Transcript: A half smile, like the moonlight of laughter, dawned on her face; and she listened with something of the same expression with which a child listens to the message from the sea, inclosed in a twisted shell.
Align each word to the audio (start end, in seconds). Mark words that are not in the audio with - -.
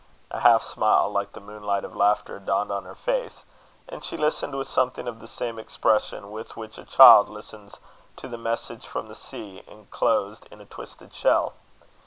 A 0.31 0.39
half 0.39 0.63
smile, 0.63 1.11
like 1.11 1.33
the 1.33 1.39
moonlight 1.39 1.83
of 1.85 1.95
laughter, 1.95 2.39
dawned 2.39 2.71
on 2.71 2.85
her 2.85 2.95
face; 2.95 3.45
and 3.87 4.03
she 4.03 4.17
listened 4.17 4.57
with 4.57 4.67
something 4.67 5.07
of 5.07 5.19
the 5.19 5.27
same 5.27 5.59
expression 5.59 6.31
with 6.31 6.57
which 6.57 6.79
a 6.79 6.83
child 6.85 7.29
listens 7.29 7.79
to 8.15 8.27
the 8.27 8.35
message 8.35 8.87
from 8.87 9.09
the 9.09 9.13
sea, 9.13 9.61
inclosed 9.67 10.47
in 10.49 10.59
a 10.59 10.65
twisted 10.65 11.13
shell. 11.13 11.53